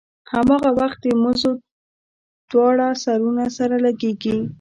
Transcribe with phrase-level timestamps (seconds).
[0.31, 1.51] هماغه وخت د مزو
[2.51, 4.37] دواړه سرونه سره لګېږي.